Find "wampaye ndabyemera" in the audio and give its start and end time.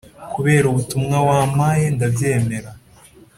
1.27-2.69